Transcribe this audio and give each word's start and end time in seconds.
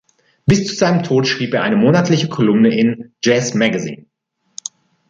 Bis 0.47 0.65
zu 0.65 0.73
seinem 0.73 1.03
Tod 1.03 1.27
schrieb 1.27 1.53
er 1.53 1.61
eine 1.61 1.75
monatliche 1.75 2.27
Kolumne 2.27 2.75
in 2.75 3.13
„Jazz 3.23 3.53
Magazine“. 3.53 4.07